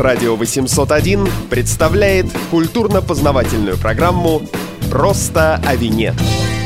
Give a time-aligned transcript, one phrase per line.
[0.00, 4.40] Радио 801 представляет культурно-познавательную программу
[4.90, 6.14] «Просто о вине».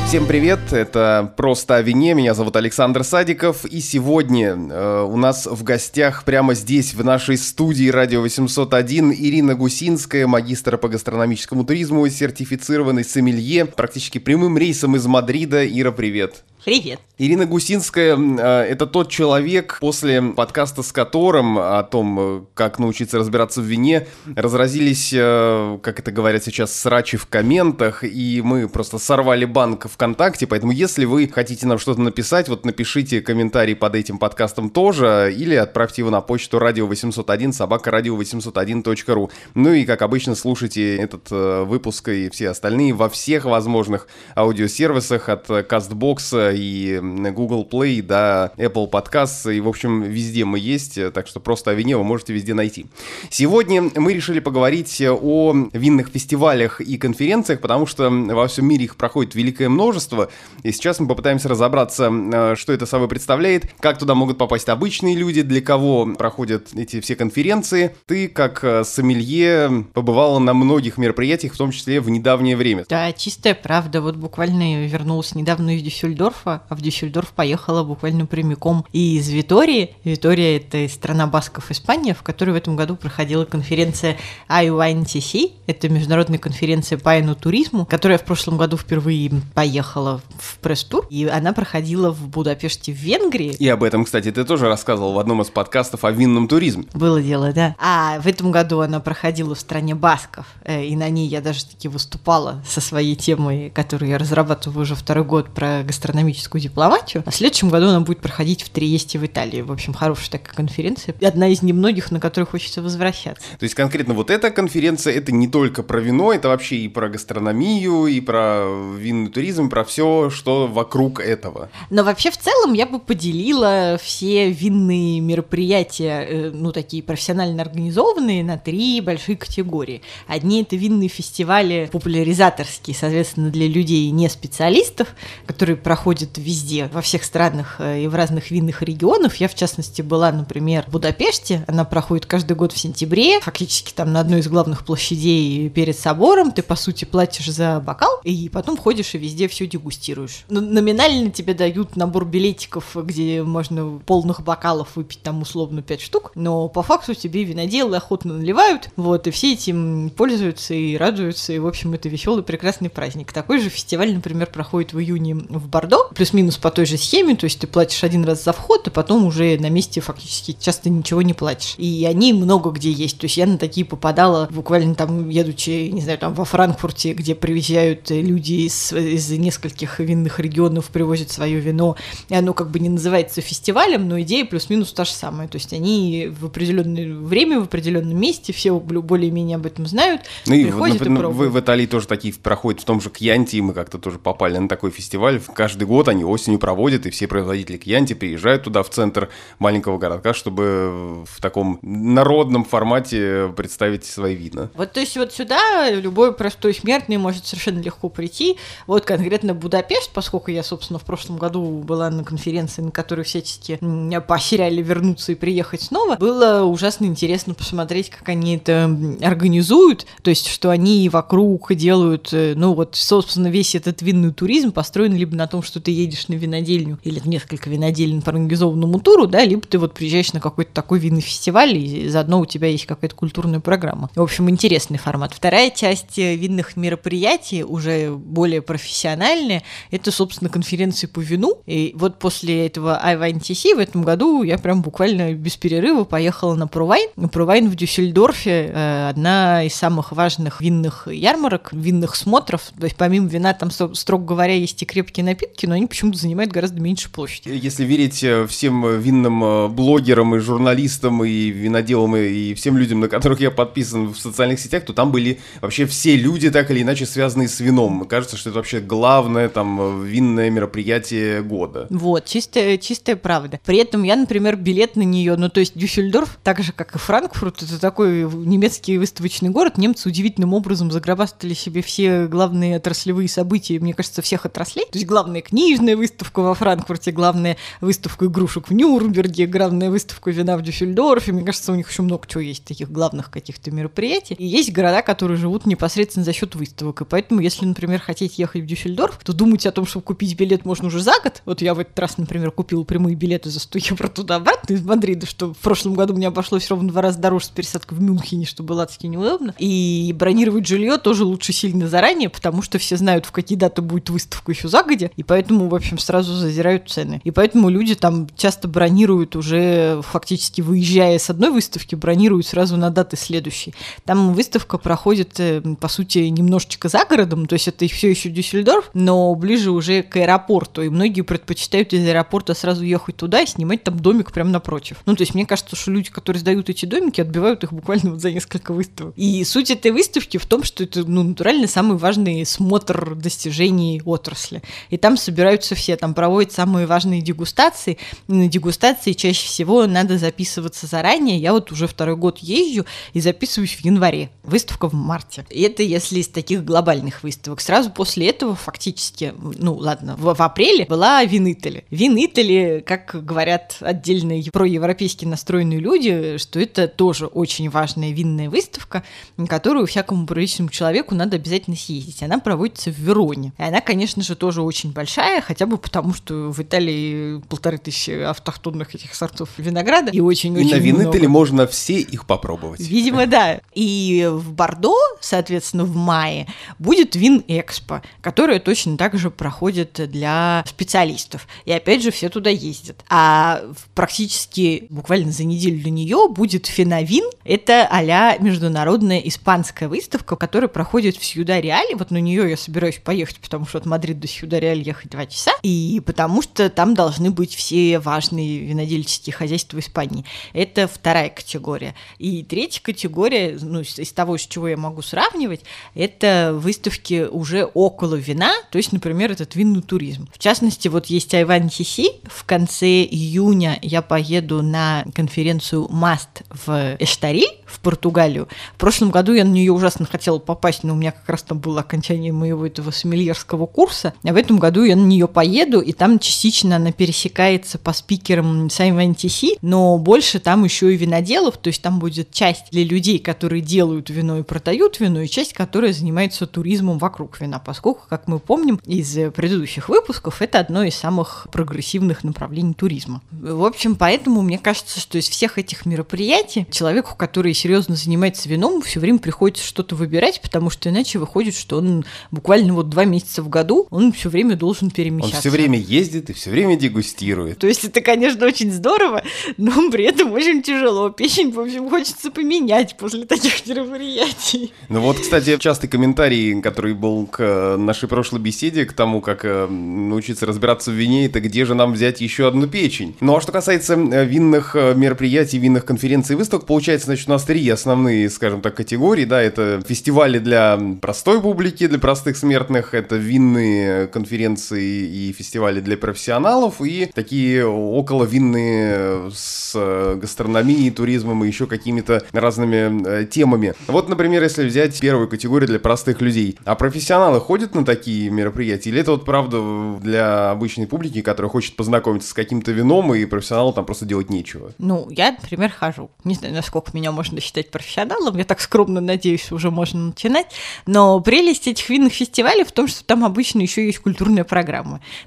[0.06, 5.46] Всем привет, это «Просто о вине», меня зовут Александр Садиков, и сегодня э, у нас
[5.46, 12.06] в гостях прямо здесь, в нашей студии «Радио 801» Ирина Гусинская, магистр по гастрономическому туризму,
[12.06, 15.66] сертифицированный сомелье, практически прямым рейсом из Мадрида.
[15.66, 16.44] Ира, привет.
[16.64, 16.98] Привет.
[17.16, 23.18] Ирина Гусинская э,– это тот человек, после подкаста с которым о том, э, как научиться
[23.18, 28.98] разбираться в вине, разразились, э, как это говорят сейчас, срачи в комментах, и мы просто
[28.98, 34.18] сорвали банк ВКонтакте, поэтому если вы хотите нам что-то написать, вот напишите комментарий под этим
[34.18, 39.30] подкастом тоже, или отправьте его на почту радио 801 собака радио 801.ру.
[39.54, 45.48] Ну и, как обычно, слушайте этот выпуск и все остальные во всех возможных аудиосервисах от
[45.48, 51.40] CastBox и Google Play, да, Apple Podcasts, и, в общем, везде мы есть, так что
[51.40, 52.86] просто о вине вы можете везде найти.
[53.30, 58.96] Сегодня мы решили поговорить о винных фестивалях и конференциях, потому что во всем мире их
[58.96, 60.30] проходит великое множество,
[60.62, 65.42] и сейчас мы попытаемся разобраться, что это собой представляет, как туда могут попасть обычные люди,
[65.42, 67.94] для кого проходят эти все конференции.
[68.06, 72.84] Ты, как э, сомелье, побывала на многих мероприятиях, в том числе в недавнее время.
[72.88, 74.00] Да, чистая правда.
[74.00, 79.28] Вот буквально вернулась недавно из Дюссельдорфа, Дюссельдорфа, а в Дюссельдорф поехала буквально прямиком и из
[79.28, 79.94] Витории.
[80.04, 84.16] Витория— это страна басков Испания, в которой в этом году проходила конференция
[84.48, 85.52] IWNTC.
[85.66, 91.06] Это международная конференция по туризму, которая в прошлом году впервые поехала в пресс-тур.
[91.10, 93.54] И она проходила в Будапеште в Венгрии.
[93.58, 96.84] И об этом, кстати, ты тоже рассказывал в одном из подкастов о винном туризме.
[96.92, 97.74] Было дело, да.
[97.78, 100.46] А в этом году она проходила в стране басков.
[100.64, 104.94] Э, и на ней я даже таки выступала со своей темой, которую я разрабатываю уже
[104.94, 107.22] второй год про гастрономическую экономическую дипломатию.
[107.26, 109.62] А в следующем году она будет проходить в Триесте в Италии.
[109.62, 111.14] В общем, хорошая такая конференция.
[111.22, 113.44] Одна из немногих, на которую хочется возвращаться.
[113.58, 117.08] То есть конкретно вот эта конференция, это не только про вино, это вообще и про
[117.08, 118.66] гастрономию, и про
[118.96, 121.68] винный туризм, про все, что вокруг этого.
[121.90, 128.42] Но вообще в целом я бы поделила все винные мероприятия, э, ну такие профессионально организованные,
[128.44, 130.02] на три большие категории.
[130.26, 135.08] Одни это винные фестивали популяризаторские, соответственно, для людей не специалистов,
[135.46, 139.36] которые проходят проходит везде, во всех странах э, и в разных винных регионах.
[139.36, 141.64] Я, в частности, была, например, в Будапеште.
[141.66, 146.52] Она проходит каждый год в сентябре, фактически там на одной из главных площадей перед собором.
[146.52, 150.44] Ты, по сути, платишь за бокал, и потом ходишь и везде все дегустируешь.
[150.48, 156.68] Номинально тебе дают набор билетиков, где можно полных бокалов выпить там условно 5 штук, но
[156.68, 161.66] по факту тебе виноделы охотно наливают, вот, и все этим пользуются и радуются, и, в
[161.66, 163.32] общем, это веселый прекрасный праздник.
[163.32, 167.44] Такой же фестиваль, например, проходит в июне в Бордо, плюс-минус по той же схеме, то
[167.44, 171.22] есть ты платишь один раз за вход, и потом уже на месте фактически часто ничего
[171.22, 171.74] не платишь.
[171.78, 176.00] И они много где есть, то есть я на такие попадала буквально там, едучи, не
[176.00, 181.96] знаю, там во Франкфурте, где приезжают люди из, из нескольких винных регионов, привозят свое вино,
[182.28, 185.72] и оно как бы не называется фестивалем, но идея плюс-минус та же самая, то есть
[185.72, 190.98] они в определенное время, в определенном месте, все более-менее об этом знают, ну, приходят и,
[190.98, 194.18] например, и Вы в Италии тоже такие проходят, в том же Кьянти, мы как-то тоже
[194.18, 198.82] попали на такой фестиваль, каждый год они осенью проводят, и все производители Кьянти приезжают туда,
[198.82, 204.70] в центр маленького городка, чтобы в таком народном формате представить свои вина.
[204.74, 208.56] Вот, то есть вот сюда любой простой смертный может совершенно легко прийти.
[208.86, 213.78] Вот конкретно Будапешт, поскольку я, собственно, в прошлом году была на конференции, на которой всячески
[214.26, 218.84] поощряли вернуться и приехать снова, было ужасно интересно посмотреть, как они это
[219.22, 224.72] организуют, то есть, что они вокруг делают, э, ну вот, собственно, весь этот винный туризм
[224.72, 229.26] построен либо на том, что ты едешь на винодельню или несколько винодельн по организованному туру,
[229.26, 232.86] да, либо ты вот приезжаешь на какой-то такой винный фестиваль, и заодно у тебя есть
[232.86, 234.10] какая-то культурная программа.
[234.14, 235.32] В общем, интересный формат.
[235.34, 241.58] Вторая часть э, винных мероприятий, уже более профессиональная, это, собственно, конференции по вину.
[241.66, 246.66] И вот после этого IVNTC в этом году я прям буквально без перерыва поехала на
[246.66, 247.10] Прувайн.
[247.30, 252.72] Прувайн в Дюссельдорфе э, одна из самых важных винных ярмарок, винных смотров.
[252.78, 256.52] То есть помимо вина там, строго говоря, есть и крепкие напитки, но они почему-то занимает
[256.52, 257.48] гораздо меньше площади.
[257.48, 263.00] Если верить э, всем э, винным э, блогерам и журналистам и виноделам и всем людям,
[263.00, 266.82] на которых я подписан в социальных сетях, то там были вообще все люди так или
[266.82, 268.04] иначе связанные с вином.
[268.06, 271.86] Кажется, что это вообще главное там винное мероприятие года.
[271.90, 273.60] Вот, чистая, чистая правда.
[273.64, 276.98] При этом я, например, билет на нее, ну то есть Дюссельдорф, так же как и
[276.98, 283.78] Франкфурт, это такой немецкий выставочный город, немцы удивительным образом загробастали себе все главные отраслевые события,
[283.78, 284.84] мне кажется, всех отраслей.
[284.84, 290.30] То есть главная книга, книжная выставка во Франкфурте, главная выставка игрушек в Нюрнберге, главная выставка
[290.30, 291.32] вина в Дюссельдорфе.
[291.32, 294.34] Мне кажется, у них еще много чего есть, таких главных каких-то мероприятий.
[294.34, 297.00] И есть города, которые живут непосредственно за счет выставок.
[297.00, 300.66] И поэтому, если, например, хотите ехать в Дюссельдорф, то думайте о том, чтобы купить билет
[300.66, 301.40] можно уже за год.
[301.46, 305.24] Вот я в этот раз, например, купил прямые билеты за 100 евро туда-обратно из Мадрида,
[305.24, 308.44] что в прошлом году мне обошлось ровно в два раза дороже с пересадкой в Мюнхене,
[308.44, 309.54] что было адски неудобно.
[309.58, 314.10] И бронировать жилье тоже лучше сильно заранее, потому что все знают, в какие даты будет
[314.10, 317.20] выставка еще загодя, и поэтому, в общем, сразу зазирают цены.
[317.24, 322.90] И поэтому люди там часто бронируют уже фактически выезжая с одной выставки, бронируют сразу на
[322.90, 323.74] даты следующей.
[324.04, 328.90] Там выставка проходит, э, по сути, немножечко за городом, то есть это все еще Дюссельдорф,
[328.94, 333.82] но ближе уже к аэропорту, и многие предпочитают из аэропорта сразу ехать туда и снимать
[333.84, 334.98] там домик прямо напротив.
[335.06, 338.20] Ну, то есть мне кажется, что люди, которые сдают эти домики, отбивают их буквально вот
[338.20, 339.14] за несколько выставок.
[339.16, 344.62] И суть этой выставки в том, что это, ну, натурально самый важный смотр достижений отрасли.
[344.90, 345.43] И там собираются
[345.74, 347.98] все, там проводят самые важные дегустации.
[348.28, 351.38] И на дегустации чаще всего надо записываться заранее.
[351.38, 354.30] Я вот уже второй год езжу и записываюсь в январе.
[354.42, 355.46] Выставка в марте.
[355.50, 357.60] И это если из таких глобальных выставок.
[357.60, 361.84] Сразу после этого фактически, ну ладно, в, в апреле была Винитали.
[361.90, 369.04] Винитали, как говорят отдельные проевропейски настроенные люди, что это тоже очень важная винная выставка,
[369.48, 372.22] которую всякому приличному человеку надо обязательно съездить.
[372.22, 373.52] Она проводится в Вероне.
[373.58, 378.10] И она, конечно же, тоже очень большая, хотя бы потому, что в Италии полторы тысячи
[378.10, 382.80] автохтонных этих сортов винограда и очень-очень И на Винитали можно все их попробовать.
[382.80, 383.60] Видимо, да.
[383.74, 386.46] И в Бордо, соответственно, в мае
[386.78, 391.46] будет Вин-Экспо, которая точно так же проходит для специалистов.
[391.64, 393.04] И опять же, все туда ездят.
[393.08, 393.62] А
[393.94, 397.24] практически буквально за неделю до нее будет Феновин.
[397.44, 401.96] Это а международная испанская выставка, которая проходит в Сьюда-Реале.
[401.96, 405.52] Вот на нее я собираюсь поехать, потому что от Мадрида до Сьюда-Реаль ехать два часа.
[405.62, 410.24] И потому что там должны быть все важные винодельческие хозяйства Испании.
[410.52, 411.94] Это вторая категория.
[412.18, 415.60] И третья категория, ну, из того, с чего я могу сравнивать,
[415.94, 420.28] это выставки уже около вина, то есть, например, этот винный туризм.
[420.32, 422.10] В частности, вот есть Айван Хиси.
[422.24, 428.48] В конце июня я поеду на конференцию МАСТ в Эштари, в Португалию.
[428.74, 431.58] В прошлом году я на нее ужасно хотела попасть, но у меня как раз там
[431.58, 434.14] было окончание моего этого сомельерского курса.
[434.22, 439.14] А в этом году я нее поеду, и там частично она пересекается по спикерам Саймон
[439.14, 443.62] Тиси, но больше там еще и виноделов, то есть там будет часть для людей, которые
[443.62, 448.38] делают вино и продают вино, и часть, которая занимается туризмом вокруг вина, поскольку, как мы
[448.38, 453.22] помним из предыдущих выпусков, это одно из самых прогрессивных направлений туризма.
[453.30, 458.82] В общем, поэтому мне кажется, что из всех этих мероприятий человеку, который серьезно занимается вином,
[458.82, 463.42] все время приходится что-то выбирать, потому что иначе выходит, что он буквально вот два месяца
[463.42, 465.36] в году, он все время должен перемещаться.
[465.36, 467.58] Он все время ездит и все время дегустирует.
[467.58, 469.22] То есть это, конечно, очень здорово,
[469.56, 471.10] но при этом очень тяжело.
[471.10, 474.72] Печень, в общем, хочется поменять после таких мероприятий.
[474.88, 479.44] Ну вот, кстати, частый комментарий, который был к э, нашей прошлой беседе, к тому, как
[479.44, 483.16] э, научиться разбираться в вине, это где же нам взять еще одну печень.
[483.20, 487.44] Ну а что касается э, винных мероприятий, винных конференций и выставок, получается, значит, у нас
[487.44, 493.16] три основные, скажем так, категории, да, это фестивали для простой публики, для простых смертных, это
[493.16, 499.74] винные конференции и фестивали для профессионалов, и такие около винные с
[500.16, 503.74] гастрономией, туризмом и еще какими-то разными темами.
[503.86, 508.90] Вот, например, если взять первую категорию для простых людей, а профессионалы ходят на такие мероприятия,
[508.90, 513.72] или это вот правда для обычной публики, которая хочет познакомиться с каким-то вином, и профессионалу
[513.72, 514.72] там просто делать нечего?
[514.78, 516.10] Ну, я, например, хожу.
[516.24, 520.46] Не знаю, насколько меня можно считать профессионалом, я так скромно надеюсь, уже можно начинать,
[520.86, 524.73] но прелесть этих винных фестивалей в том, что там обычно еще есть культурная программа.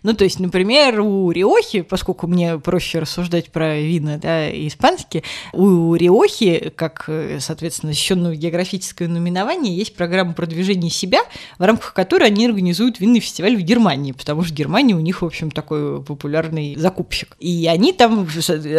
[0.04, 5.24] Ну, то есть, например, у Риохи, поскольку мне проще рассуждать про вина, да, испанские,
[5.54, 11.20] у Риохи, как, соответственно, защищенного географического номинования, есть программа продвижения себя,
[11.58, 15.25] в рамках которой они организуют винный фестиваль в Германии, потому что Германия у них, в
[15.25, 17.38] общем, такой популярный закупщик.
[17.39, 18.27] И они там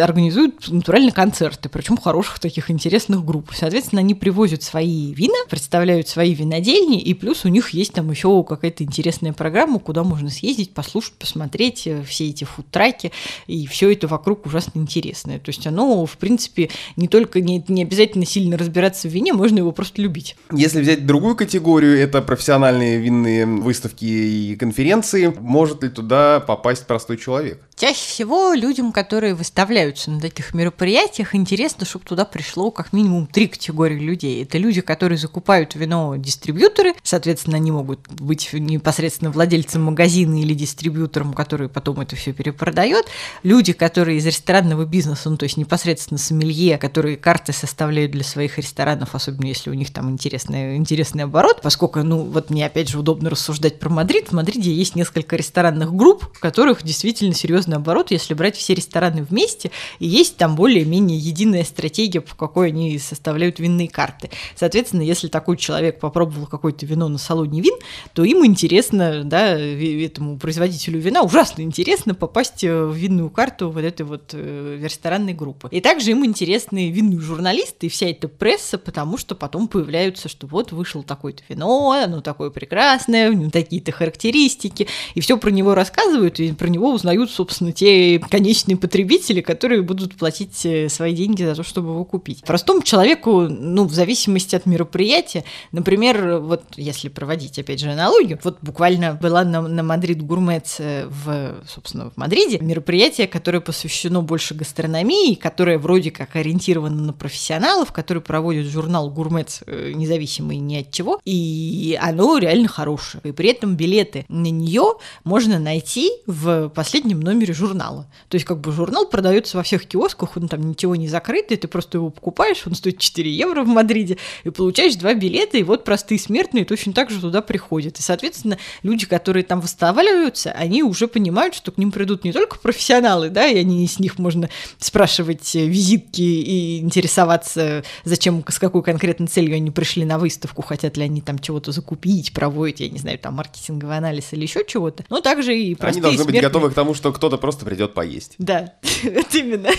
[0.01, 3.51] организуют натуральные концерты, причем хороших таких интересных групп.
[3.53, 8.43] Соответственно, они привозят свои вина, представляют свои винодельни, и плюс у них есть там еще
[8.43, 13.11] какая-то интересная программа, куда можно съездить, послушать, посмотреть э, все эти фудтраки,
[13.47, 15.39] и все это вокруг ужасно интересное.
[15.39, 19.59] То есть оно, в принципе, не только не, не обязательно сильно разбираться в вине, можно
[19.59, 20.35] его просто любить.
[20.51, 27.17] Если взять другую категорию, это профессиональные винные выставки и конференции, может ли туда попасть простой
[27.17, 27.61] человек?
[27.79, 33.47] Чаще всего людям, которые выставляются на таких мероприятиях, интересно, чтобы туда пришло как минимум три
[33.47, 34.43] категории людей.
[34.43, 41.31] Это люди, которые закупают вино дистрибьюторы, соответственно, они могут быть непосредственно владельцем магазина или дистрибьютором,
[41.33, 43.05] который потом это все перепродает.
[43.43, 48.57] Люди, которые из ресторанного бизнеса, ну то есть непосредственно сомелье, которые карты составляют для своих
[48.57, 52.99] ресторанов, особенно если у них там интересный, интересный оборот, поскольку, ну вот мне опять же
[52.99, 54.27] удобно рассуждать про Мадрид.
[54.27, 59.23] В Мадриде есть несколько ресторанных групп, в которых действительно серьезно наоборот, если брать все рестораны
[59.23, 64.29] вместе, и есть там более-менее единая стратегия, по какой они составляют винные карты.
[64.55, 67.75] Соответственно, если такой человек попробовал какое-то вино на салоне вин,
[68.13, 73.83] то им интересно, да, этому производителю вина ужасно интересно попасть э, в винную карту вот
[73.83, 75.69] этой вот э, ресторанной группы.
[75.71, 80.47] И также им интересны винные журналисты и вся эта пресса, потому что потом появляются, что
[80.47, 86.51] вот вышел такое-то вино, оно такое прекрасное, такие-то характеристики, и все про него рассказывают, и
[86.51, 91.55] про него узнают, собственно, собственно, те конечные потребители, которые будут платить э, свои деньги за
[91.55, 92.41] то, чтобы его купить.
[92.43, 98.57] Простому человеку, ну, в зависимости от мероприятия, например, вот если проводить, опять же, аналогию, вот
[98.61, 104.53] буквально была на, на Мадрид Gourmets э, в, собственно, в Мадриде мероприятие, которое посвящено больше
[104.53, 110.91] гастрономии, которое вроде как ориентировано на профессионалов, который проводит журнал Gourmets э, независимый ни от
[110.91, 113.21] чего, и оно реально хорошее.
[113.25, 118.07] И при этом билеты на нее можно найти в последнем номере номере журнала.
[118.29, 121.67] То есть как бы журнал продается во всех киосках, он там ничего не закрытый, ты
[121.67, 125.83] просто его покупаешь, он стоит 4 евро в Мадриде, и получаешь два билета, и вот
[125.83, 127.99] простые смертные точно так же туда приходят.
[127.99, 132.59] И, соответственно, люди, которые там выставляются, они уже понимают, что к ним придут не только
[132.59, 138.83] профессионалы, да, и они с них можно спрашивать э, визитки и интересоваться, зачем, с какой
[138.83, 142.99] конкретной целью они пришли на выставку, хотят ли они там чего-то закупить, проводить, я не
[142.99, 145.03] знаю, там маркетинговый анализ или еще чего-то.
[145.09, 146.41] Но также и простые Они должны смертные...
[146.41, 148.35] быть готовы к тому, что кто-то просто придет поесть.
[148.37, 149.69] Да, вот именно.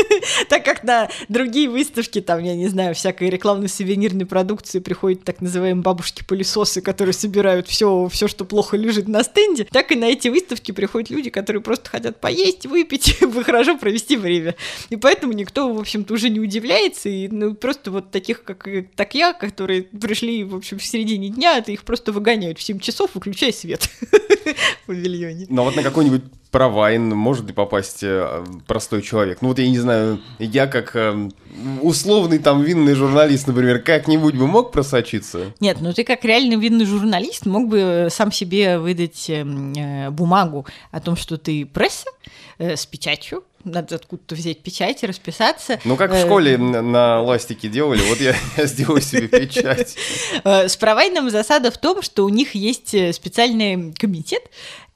[0.48, 5.40] так как на другие выставки, там, я не знаю, всякой рекламной сувенирной продукции приходят так
[5.40, 10.28] называемые бабушки-пылесосы, которые собирают все, все, что плохо лежит на стенде, так и на эти
[10.28, 14.54] выставки приходят люди, которые просто хотят поесть, выпить, хорошо провести время.
[14.90, 19.14] И поэтому никто, в общем-то, уже не удивляется, и ну, просто вот таких, как так
[19.14, 23.10] я, которые пришли, в общем, в середине дня, это их просто выгоняют в 7 часов,
[23.14, 25.46] выключая свет в павильоне.
[25.48, 29.42] Но вот на какой-нибудь провайн может ли попасть э, простой человек?
[29.42, 31.28] Ну вот я не знаю, я как э,
[31.82, 35.52] условный там винный журналист, например, как-нибудь бы мог просочиться?
[35.60, 41.00] Нет, ну ты как реальный винный журналист мог бы сам себе выдать э, бумагу о
[41.00, 42.08] том, что ты пресса
[42.58, 45.80] э, с печатью, надо откуда-то взять печать и расписаться.
[45.84, 49.96] Ну, как в э, школе на ластике делали, вот я, я сделаю себе печать.
[50.44, 54.42] Э, с провайдом засада в том, что у них есть э, специальный комитет,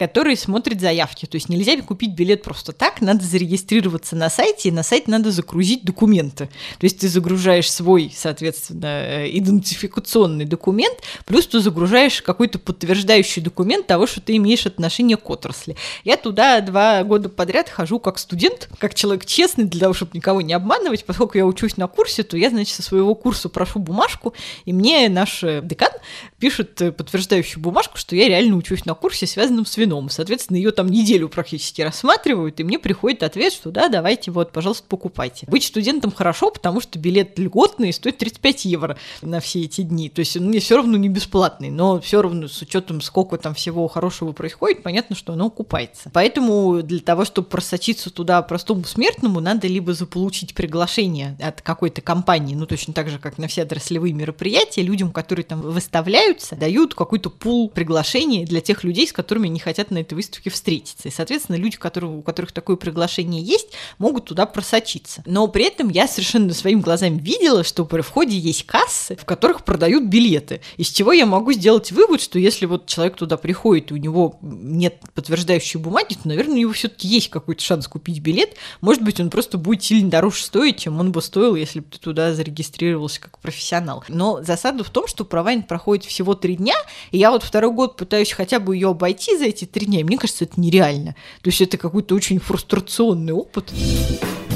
[0.00, 1.26] который смотрит заявки.
[1.26, 5.30] То есть нельзя купить билет просто так, надо зарегистрироваться на сайте, и на сайт надо
[5.30, 6.46] загрузить документы.
[6.78, 14.06] То есть ты загружаешь свой, соответственно, идентификационный документ, плюс ты загружаешь какой-то подтверждающий документ того,
[14.06, 15.76] что ты имеешь отношение к отрасли.
[16.02, 20.40] Я туда два года подряд хожу как студент, как человек честный, для того, чтобы никого
[20.40, 24.32] не обманывать, поскольку я учусь на курсе, то я, значит, со своего курса прошу бумажку,
[24.64, 25.92] и мне наш э, декан
[26.38, 29.89] пишет э, подтверждающую бумажку, что я реально учусь на курсе, связанном с вином.
[30.08, 34.84] Соответственно, ее там неделю практически рассматривают, и мне приходит ответ, что да, давайте вот, пожалуйста,
[34.88, 35.46] покупайте.
[35.48, 40.08] Быть студентом хорошо, потому что билет льготный стоит 35 евро на все эти дни.
[40.08, 43.54] То есть он мне все равно не бесплатный, но все равно с учетом, сколько там
[43.54, 46.10] всего хорошего происходит, понятно, что оно окупается.
[46.12, 52.54] Поэтому для того, чтобы просочиться туда простому смертному надо либо заполучить приглашение от какой-то компании,
[52.54, 57.30] ну точно так же, как на все отраслевые мероприятия, людям, которые там выставляются, дают какой-то
[57.30, 61.08] пул приглашений для тех людей, с которыми они хотят на этой выставке встретиться.
[61.08, 63.68] И, соответственно, люди, которые, у которых такое приглашение есть,
[63.98, 65.22] могут туда просочиться.
[65.24, 69.64] Но при этом я совершенно своими глазами видела, что при входе есть кассы, в которых
[69.64, 70.60] продают билеты.
[70.76, 74.38] Из чего я могу сделать вывод, что если вот человек туда приходит, и у него
[74.42, 79.02] нет подтверждающей бумаги, то, наверное, у него все-таки есть какой-то шанс купить билет, лет, может
[79.02, 82.34] быть, он просто будет сильно дороже стоить, чем он бы стоил, если бы ты туда
[82.34, 84.04] зарегистрировался как профессионал.
[84.08, 86.74] Но засада в том, что провайн проходит всего три дня,
[87.10, 90.04] и я вот второй год пытаюсь хотя бы ее обойти за эти три дня, и
[90.04, 91.14] мне кажется, это нереально.
[91.42, 93.72] То есть это какой-то очень фрустрационный опыт.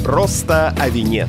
[0.03, 1.27] Просто о вине.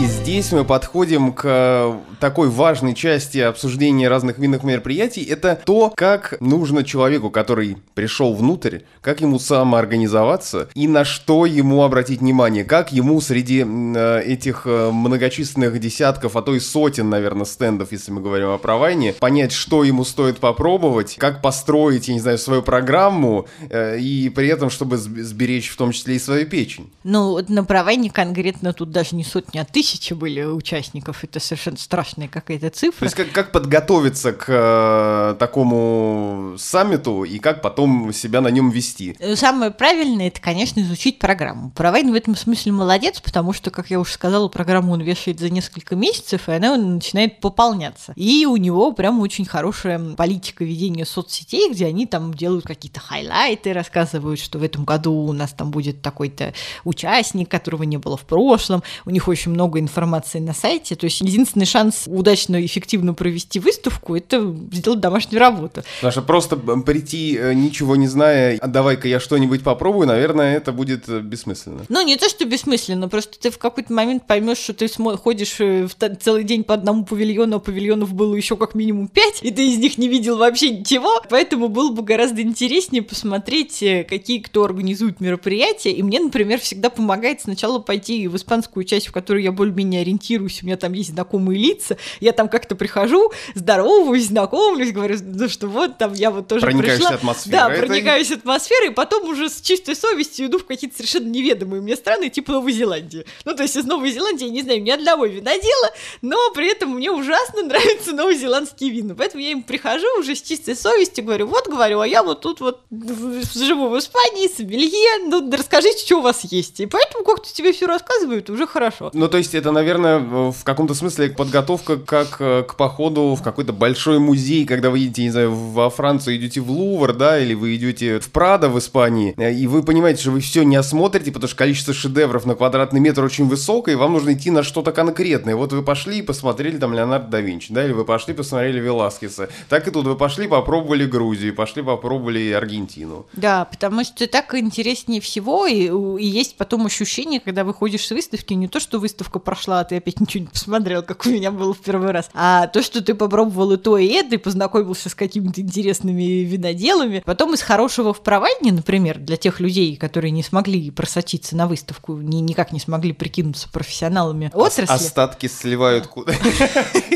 [0.00, 5.22] И здесь мы подходим к такой важной части обсуждения разных винных мероприятий.
[5.22, 11.82] Это то, как нужно человеку, который пришел внутрь, как ему самоорганизоваться и на что ему
[11.82, 17.44] обратить внимание, как ему среди э, этих э, многочисленных десятков, а то и сотен, наверное,
[17.44, 22.20] стендов, если мы говорим о провайне, понять, что ему стоит попробовать, как построить, я не
[22.20, 26.90] знаю, свою программу э, и при этом, чтобы сберечь в том числе и свою печень.
[27.04, 31.76] Ну, на провайне конкретно тут даже не сотни, а тысячи тысячи были участников, это совершенно
[31.76, 33.00] страшная какая-то цифра.
[33.00, 38.70] То есть как, как подготовиться к э, такому саммиту и как потом себя на нем
[38.70, 39.16] вести?
[39.34, 41.70] Самое правильное, это, конечно, изучить программу.
[41.70, 45.50] Провайн в этом смысле молодец, потому что, как я уже сказала, программу он вешает за
[45.50, 48.12] несколько месяцев, и она начинает пополняться.
[48.16, 53.72] И у него прям очень хорошая политика ведения соцсетей, где они там делают какие-то хайлайты,
[53.72, 56.54] рассказывают, что в этом году у нас там будет такой-то
[56.84, 58.82] участник, которого не было в прошлом.
[59.04, 60.94] У них очень много информации на сайте.
[60.96, 65.82] То есть единственный шанс удачно и эффективно провести выставку– это сделать домашнюю работу.
[66.02, 71.08] Наша просто прийти, э, ничего не зная, а давай-ка я что-нибудь попробую, наверное, это будет
[71.08, 71.82] э, бессмысленно.
[71.88, 75.88] Ну, не то, что бессмысленно, просто ты в какой-то момент поймешь, что ты ходишь э,
[76.20, 79.78] целый день по одному павильону, а павильонов было еще как минимум пять, и ты из
[79.78, 85.90] них не видел вообще ничего, поэтому было бы гораздо интереснее посмотреть, какие кто организует мероприятия,
[85.90, 90.02] и мне, например, всегда помогает сначала пойти в испанскую часть, в которую я более более-менее
[90.02, 95.48] ориентируюсь, у меня там есть знакомые лица, я там как-то прихожу, здороваюсь, знакомлюсь, говорю, ну
[95.48, 97.14] что вот там я вот тоже Проникаешься пришла.
[97.16, 97.58] атмосферой.
[97.58, 101.96] Да, проникаюсь атмосферой, и потом уже с чистой совестью иду в какие-то совершенно неведомые мне
[101.96, 103.24] страны, типа Новой Зеландии.
[103.44, 105.90] Ну, то есть из Новой Зеландии я не знаю ни одного винодела,
[106.22, 109.14] но при этом мне ужасно нравятся новозеландские вина.
[109.14, 112.60] Поэтому я им прихожу уже с чистой совестью, говорю, вот, говорю, а я вот тут
[112.60, 116.80] вот живу в Испании, сомелье, ну, расскажите, что у вас есть.
[116.80, 119.10] И поэтому как-то тебе все рассказывают, уже хорошо.
[119.12, 123.72] Ну, то есть это, наверное, в каком-то смысле подготовка как э, к походу в какой-то
[123.72, 127.74] большой музей, когда вы едете, не знаю, во Францию, идете в Лувр, да, или вы
[127.76, 131.48] идете в Прадо в Испании, э, и вы понимаете, что вы все не осмотрите, потому
[131.48, 135.56] что количество шедевров на квадратный метр очень высокое, и вам нужно идти на что-то конкретное.
[135.56, 139.48] Вот вы пошли и посмотрели там Леонардо да Винчи, да, или вы пошли посмотрели Веласкеса.
[139.68, 143.26] Так и тут вы пошли, попробовали Грузию, пошли, попробовали Аргентину.
[143.32, 148.54] Да, потому что так интереснее всего, и, и есть потом ощущение, когда выходишь с выставки,
[148.54, 151.74] не то, что выставка прошла, а ты опять ничего не посмотрел, как у меня было
[151.74, 152.30] в первый раз.
[152.34, 157.22] А то, что ты попробовал и то, и это, и познакомился с какими-то интересными виноделами.
[157.24, 162.16] Потом из хорошего в провайне, например, для тех людей, которые не смогли просочиться на выставку,
[162.16, 164.92] ни, никак не смогли прикинуться профессионалами отрасли.
[164.92, 166.32] Остатки сливают куда?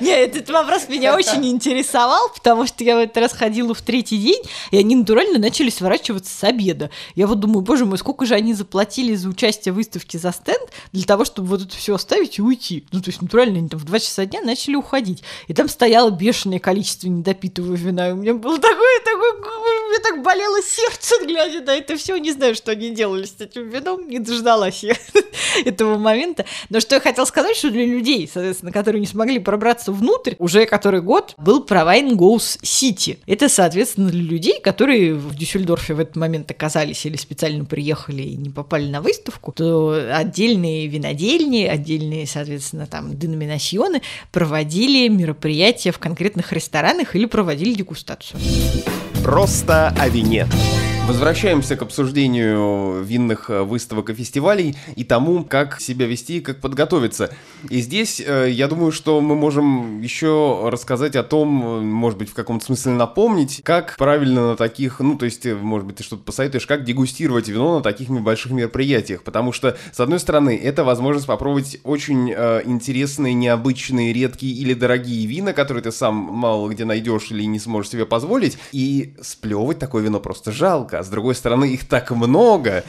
[0.00, 4.18] Нет, этот вопрос меня очень интересовал, потому что я в этот раз ходила в третий
[4.18, 6.90] день, и они натурально начали сворачиваться с обеда.
[7.14, 10.70] Я вот думаю, боже мой, сколько же они заплатили за участие в выставке за стенд
[10.96, 12.86] для того, чтобы вот это все оставить и уйти.
[12.90, 15.22] Ну, то есть, натурально, они там в 2 часа дня начали уходить.
[15.46, 18.08] И там стояло бешеное количество недопитого вина.
[18.08, 19.32] И у меня было такое, такое,
[19.96, 22.16] меня так болело сердце, глядя на это все.
[22.16, 24.94] Не знаю, что они делали с этим вином, не дождалась я
[25.64, 26.44] этого момента.
[26.68, 30.66] Но что я хотела сказать, что для людей, соответственно, которые не смогли пробраться внутрь, уже
[30.66, 33.18] который год был Провайн Goes City.
[33.26, 38.36] Это, соответственно, для людей, которые в Дюссельдорфе в этот момент оказались или специально приехали и
[38.36, 46.52] не попали на выставку, то отдельные винодельни, отдельные, соответственно, там, деноминасьоны проводили мероприятия в конкретных
[46.52, 48.38] ресторанах или проводили дегустацию.
[49.26, 50.46] Просто о вине.
[51.06, 56.60] Возвращаемся к обсуждению винных э, выставок и фестивалей и тому, как себя вести и как
[56.60, 57.30] подготовиться.
[57.70, 62.28] И здесь э, я думаю, что мы можем еще рассказать о том, э, может быть,
[62.28, 66.24] в каком-то смысле напомнить, как правильно на таких, ну, то есть, может быть, ты что-то
[66.24, 69.22] посоветуешь, как дегустировать вино на таких больших мероприятиях.
[69.22, 75.52] Потому что, с одной стороны, это возможность попробовать очень интересные, необычные, редкие или дорогие вина,
[75.52, 78.58] которые ты сам мало где найдешь или не сможешь себе позволить.
[78.72, 82.84] И сплевывать такое вино просто жалко а с другой стороны их так много,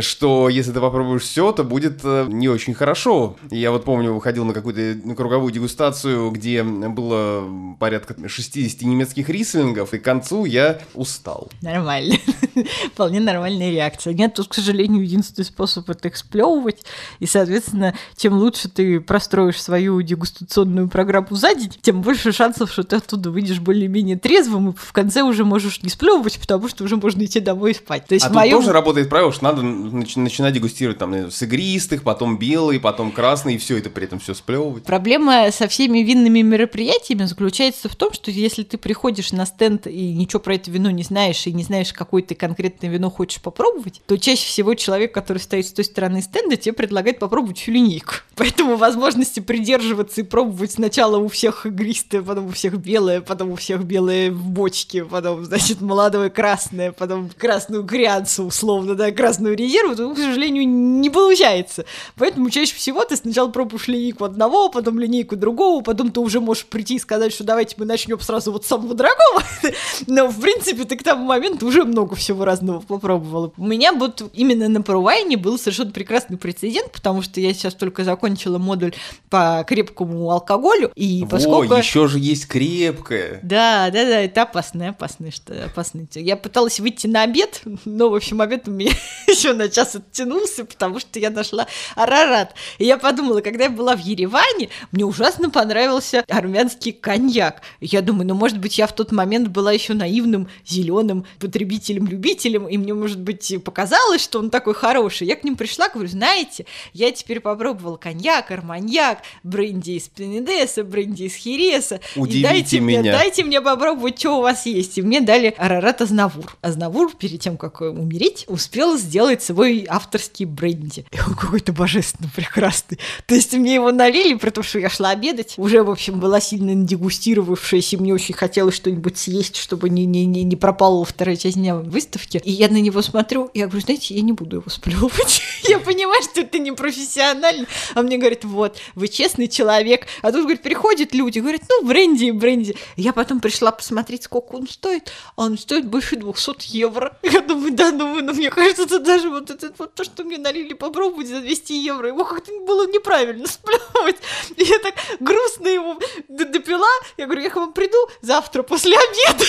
[0.00, 3.36] что если ты попробуешь все, то будет э, не очень хорошо.
[3.50, 7.44] Я вот помню, выходил на какую-то круговую дегустацию, где было
[7.78, 11.50] порядка 60 немецких рислингов, и к концу я устал.
[11.62, 12.16] Нормально.
[12.92, 14.14] Вполне нормальная реакция.
[14.14, 16.84] Нет, тут, к сожалению, единственный способ это эксплевывать,
[17.18, 22.84] и, соответственно, чем лучше ты простроишь свою дегустационную программу за день, тем больше шансов, что
[22.84, 26.96] ты оттуда выйдешь более-менее трезвым, и в конце уже можешь не сплевывать, потому что уже
[26.96, 28.06] можно идти домой спать.
[28.06, 28.58] То есть а в тут моем...
[28.58, 33.54] тоже работает правило, что надо нач- начинать дегустировать там с игристых, потом белый, потом красный,
[33.54, 34.84] и все это при этом все сплевывать.
[34.84, 40.12] Проблема со всеми винными мероприятиями заключается в том, что если ты приходишь на стенд и
[40.12, 44.00] ничего про это вино не знаешь, и не знаешь, какое ты конкретное вино хочешь попробовать,
[44.06, 48.14] то чаще всего человек, который стоит с той стороны стенда, тебе предлагает попробовать всю линейку.
[48.36, 53.56] Поэтому возможности придерживаться и пробовать сначала у всех игристое, потом у всех белое, потом у
[53.56, 59.96] всех белое в бочке, потом, значит, молодое красное, потом красную грянцу, условно, да, красную резерву,
[59.96, 61.84] то, к сожалению, не получается.
[62.16, 66.66] Поэтому чаще всего ты сначала пробуешь линейку одного, потом линейку другого, потом ты уже можешь
[66.66, 69.42] прийти и сказать, что давайте мы начнем сразу вот с самого дорогого.
[70.06, 73.52] Но, в принципе, ты к тому моменту уже много всего разного попробовала.
[73.56, 78.04] У меня вот именно на Парувайне был совершенно прекрасный прецедент, потому что я сейчас только
[78.04, 78.94] закончила модуль
[79.30, 81.74] по крепкому алкоголю, и поскольку...
[81.74, 83.40] О, еще же есть крепкое.
[83.42, 86.06] Да, да, да, это опасное, опасное, что опасное.
[86.14, 88.92] Я пыталась выйти на обед, но, в общем, обед у меня
[89.28, 92.54] еще на час оттянулся, потому что я нашла Арарат.
[92.78, 97.62] И я подумала, когда я была в Ереване, мне ужасно понравился армянский коньяк.
[97.80, 102.76] Я думаю, ну, может быть, я в тот момент была еще наивным, зеленым потребителем-любителем, и
[102.76, 105.26] мне, может быть, показалось, что он такой хороший.
[105.26, 111.24] Я к ним пришла, говорю, знаете, я теперь попробовала коньяк, арманьяк, бренди из Пенедеса, бренди
[111.24, 112.00] из Хереса.
[112.16, 113.00] Удивите и дайте меня.
[113.00, 114.98] Мне, дайте мне попробовать, что у вас есть.
[114.98, 116.56] И мне дали Арарат Азнавур.
[116.60, 121.06] Азнавур, перед тем, как умереть, успел сделать свой авторский бренди.
[121.12, 122.98] И он какой-то божественно прекрасный.
[123.26, 125.54] То есть мне его налили, при том, что я шла обедать.
[125.56, 130.26] Уже, в общем, была сильно дегустировавшаяся, и мне очень хотелось что-нибудь съесть, чтобы не, не,
[130.26, 132.40] не, не пропала вторая часть дня выставки.
[132.44, 135.42] И я на него смотрю, и я говорю, знаете, я не буду его сплевывать.
[135.68, 137.66] Я понимаю, что это не профессионально.
[137.94, 140.06] А мне говорят, вот, вы честный человек.
[140.22, 142.76] А тут, говорит, приходят люди, говорят, ну, бренди бренди.
[142.96, 145.12] Я потом пришла посмотреть, сколько он стоит.
[145.36, 146.99] А он стоит больше 200 евро.
[147.22, 150.38] Я думаю, да, ну, ну мне кажется, это даже вот это вот то, что мне
[150.38, 154.16] налили попробовать за 200 евро, его как-то было неправильно сплевывать.
[154.56, 156.86] И я так грустно его допила.
[157.16, 159.44] Я говорю, я к вам приду завтра после обеда.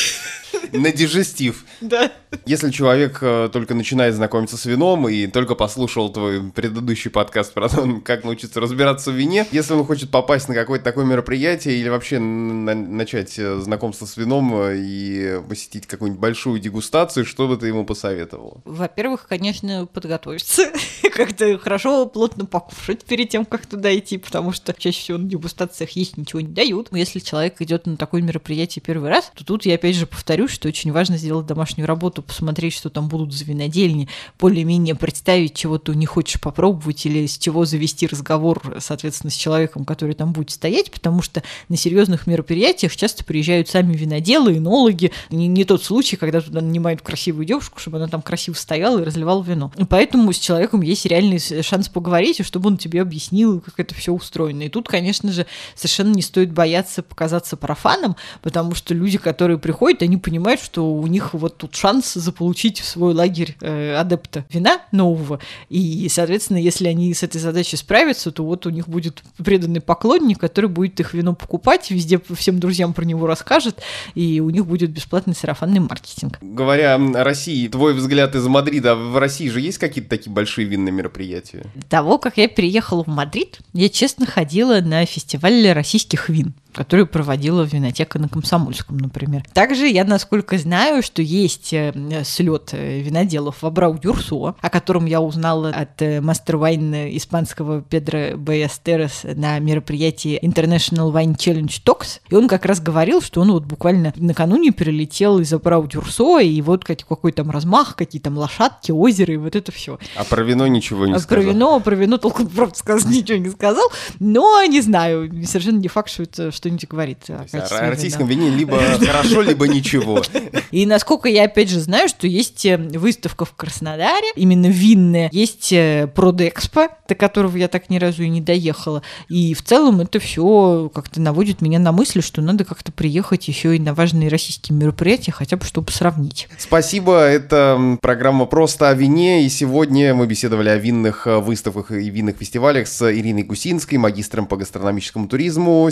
[0.72, 1.64] На дежестив.
[1.82, 2.12] Да.
[2.46, 7.70] Если человек э, только начинает знакомиться с вином и только послушал твой предыдущий подкаст про
[7.70, 11.90] то, как научиться разбираться в вине, если он хочет попасть на какое-то такое мероприятие или
[11.90, 17.58] вообще на- начать э, знакомство с вином э, и посетить какую-нибудь большую дегустацию, что бы
[17.58, 18.62] ты ему посоветовал?
[18.66, 20.64] Во-первых, конечно, подготовиться.
[21.14, 25.92] Как-то хорошо, плотно покушать перед тем, как туда идти, потому что чаще всего на дегустациях
[25.92, 26.92] есть ничего не дают.
[26.92, 30.52] Но Если человек идет на такое мероприятие первый раз, то тут я опять же повторюсь,
[30.52, 34.08] что очень важно сделать домашнюю работу, посмотреть, что там будут за винодельни,
[34.40, 39.86] более-менее представить, чего ты не хочешь попробовать или с чего завести разговор, соответственно, с человеком,
[39.86, 45.12] который там будет стоять, потому что на серьезных мероприятиях часто приезжают сами виноделы, энологи.
[45.30, 49.04] Не, не тот случай, когда туда нанимают красивую девушку, чтобы она там красиво стояла и
[49.04, 49.72] разливала вино.
[49.78, 53.96] И поэтому с человеком есть реальный шанс поговорить, и чтобы он тебе объяснил, как это
[53.96, 54.64] все устроено.
[54.64, 60.02] И тут, конечно же, совершенно не стоит бояться показаться профаном, потому что люди, которые приходят,
[60.02, 64.82] они понимают, что у них вот тут шанс заполучить в свой лагерь э, адепта вина
[64.92, 65.40] нового.
[65.70, 70.40] И, соответственно, если они с этой задачей справятся, то вот у них будет преданный поклонник,
[70.40, 73.82] который будет их вино покупать, везде всем друзьям про него расскажет,
[74.16, 76.38] и у них будет бесплатный сарафанный маркетинг.
[76.42, 80.92] Говоря о России, твой взгляд из Мадрида, в России же есть какие-то такие большие винные
[80.92, 81.66] мероприятия?
[81.76, 87.06] До того, как я переехала в Мадрид, я честно ходила на фестиваль российских вин который
[87.06, 89.44] проводила винотека на Комсомольском, например.
[89.54, 95.22] Также я, насколько знаю, что есть э, слет э, виноделов в Абрау-Дюрсо, о котором я
[95.22, 102.20] узнала от э, Master Wine испанского Педро Байестерос на мероприятии International Wine Challenge Talks.
[102.30, 106.86] И он как раз говорил, что он вот буквально накануне перелетел из Абрау-Дюрсо, и вот
[106.86, 110.00] как- какой там размах, какие там лошадки, озеро, и вот это все.
[110.16, 111.44] А про вино ничего не А сказал.
[111.44, 113.86] Про вино, про вино толком, правда сказать, ничего не сказал.
[114.20, 118.78] Но не знаю, совершенно не факт, что это что-нибудь говорит о есть российском вине либо
[119.00, 120.22] хорошо, либо ничего.
[120.72, 125.74] И насколько я опять же знаю, что есть э, выставка в Краснодаре, именно винная, есть
[125.74, 129.02] э, Продэкспо, до которого я так ни разу и не доехала.
[129.28, 133.76] И в целом это все как-то наводит меня на мысль, что надо как-то приехать еще
[133.76, 136.48] и на важные российские мероприятия, хотя бы чтобы сравнить.
[136.60, 142.10] Спасибо, это программа «Просто о вине», и сегодня мы беседовали о винных э, выставках и
[142.12, 145.90] винных фестивалях с Ириной Гусинской, магистром по гастрономическому туризму,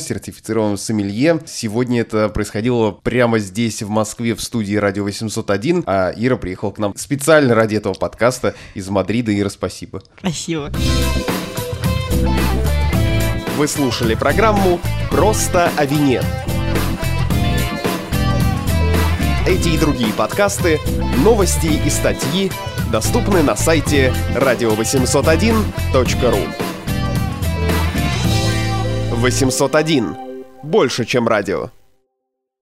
[0.59, 1.39] сертифицированным сомелье.
[1.45, 6.77] Сегодня это происходило прямо здесь, в Москве, в студии «Радио 801», а Ира приехала к
[6.77, 9.37] нам специально ради этого подкаста из Мадрида.
[9.37, 10.01] Ира, спасибо.
[10.19, 10.71] Спасибо.
[13.57, 16.21] Вы слушали программу «Просто о вине».
[19.47, 20.79] Эти и другие подкасты,
[21.23, 22.51] новости и статьи
[22.91, 26.69] доступны на сайте radio801.ru
[29.19, 30.28] 801.
[30.63, 31.71] Больше, чем радио.